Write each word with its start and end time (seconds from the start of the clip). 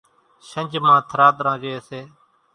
شنجھ 0.49 0.75
مان 0.83 0.97
ٿراۮران 1.09 1.55
ريئيَ 1.63 1.77
سي۔ 1.87 2.01